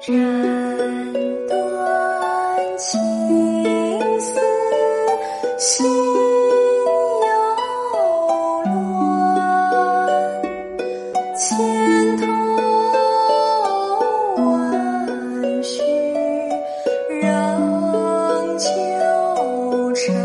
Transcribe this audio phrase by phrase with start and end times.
[0.00, 0.16] 斩
[1.46, 1.58] 断
[2.78, 2.98] 情
[4.18, 4.40] 丝
[5.58, 7.28] 心犹
[8.64, 8.72] 乱
[11.36, 12.22] 千头
[14.42, 15.82] 万绪
[17.20, 17.28] 仍
[18.58, 18.64] 纠
[19.92, 20.16] 缠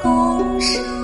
[0.00, 0.99] 共生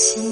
[0.00, 0.29] 情。